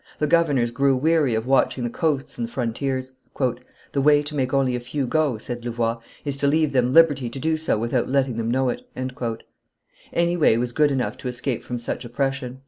The 0.17 0.25
governors 0.25 0.71
grew 0.71 0.95
weary 0.97 1.35
of 1.35 1.45
watching 1.45 1.83
the 1.83 1.89
coasts 1.91 2.39
and 2.39 2.47
the 2.47 2.51
frontiers. 2.51 3.11
"The 3.37 4.01
way 4.01 4.23
to 4.23 4.35
make 4.35 4.51
only 4.51 4.75
a 4.75 4.79
few 4.79 5.05
go," 5.05 5.37
said 5.37 5.63
Louvois, 5.63 5.99
"is 6.25 6.37
to 6.37 6.47
leave 6.47 6.71
them 6.71 6.91
liberty 6.91 7.29
to 7.29 7.39
do 7.39 7.55
so 7.55 7.77
without 7.77 8.09
letting 8.09 8.37
them 8.37 8.49
know 8.49 8.69
it." 8.69 8.81
Any 10.11 10.37
way 10.37 10.57
was 10.57 10.71
good 10.71 10.89
enough 10.89 11.17
to 11.17 11.27
escape 11.27 11.61
from 11.61 11.77
such 11.77 12.03
oppression. 12.03 12.59